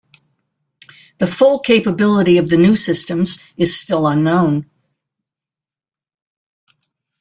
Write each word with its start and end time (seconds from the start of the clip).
The 1.19 1.27
full 1.27 1.59
capability 1.59 2.39
of 2.39 2.49
the 2.49 2.57
new 2.57 2.75
systems 2.75 3.37
is 3.55 3.79
still 3.79 4.07
unknown. 4.07 4.65